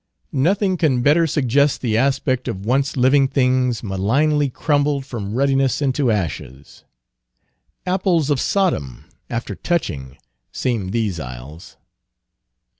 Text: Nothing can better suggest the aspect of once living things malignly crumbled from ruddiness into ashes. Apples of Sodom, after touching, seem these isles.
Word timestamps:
Nothing 0.33 0.77
can 0.77 1.03
better 1.03 1.27
suggest 1.27 1.81
the 1.81 1.95
aspect 1.95 2.47
of 2.47 2.65
once 2.65 2.97
living 2.97 3.27
things 3.27 3.83
malignly 3.83 4.49
crumbled 4.49 5.05
from 5.05 5.35
ruddiness 5.35 5.79
into 5.79 6.09
ashes. 6.09 6.83
Apples 7.85 8.31
of 8.31 8.39
Sodom, 8.41 9.05
after 9.29 9.53
touching, 9.53 10.17
seem 10.51 10.89
these 10.89 11.19
isles. 11.19 11.77